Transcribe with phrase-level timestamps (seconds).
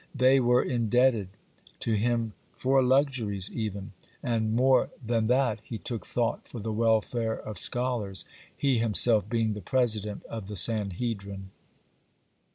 [0.15, 1.27] They were indebted
[1.81, 6.73] to him for luxuries even, (75) and more than that, he took thought for the
[6.73, 8.25] welfare of scholars,
[8.57, 11.51] he himself being the president of the Sanhedrin.